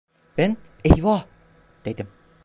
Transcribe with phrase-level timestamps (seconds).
[0.37, 1.25] Ben, "eyvah!"
[1.85, 2.07] dedim.